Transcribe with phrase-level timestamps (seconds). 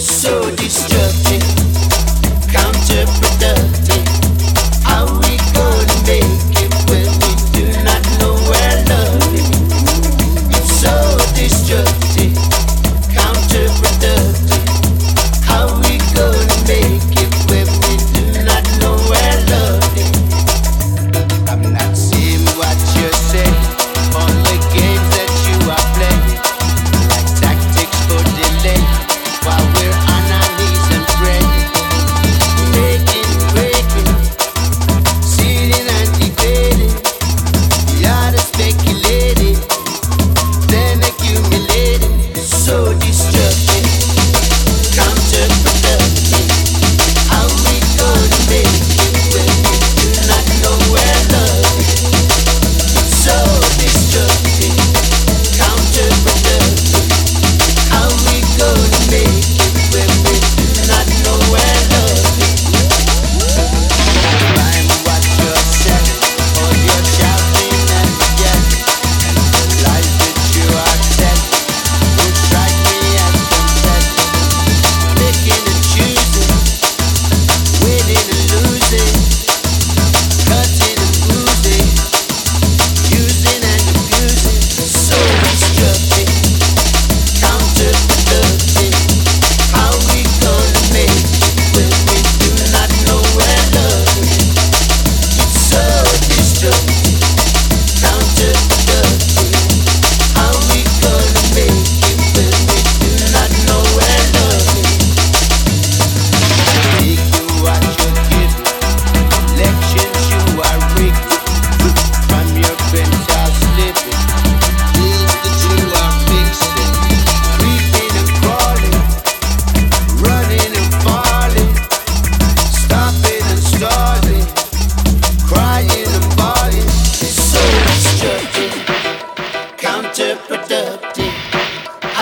[0.00, 1.42] so destructive,
[2.52, 3.87] counterproductive.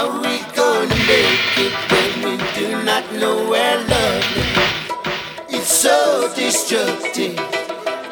[0.00, 5.56] How we gonna make it when we do not know where love is?
[5.56, 7.36] It's so destructive,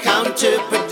[0.04, 0.87] counterproductive.